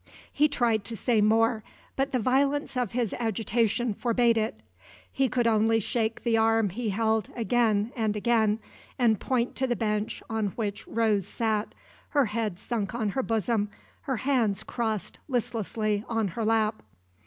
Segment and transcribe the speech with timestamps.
[0.33, 1.63] He tried to say more,
[1.95, 4.59] but the violence of his agitation forbade it.
[5.11, 8.57] He could only shake the arm he held again and again,
[8.97, 11.75] and point to the bench on which Rose sat
[12.09, 13.69] her head sunk on her bosom,
[14.01, 16.81] her hands crossed listlessly on her lap.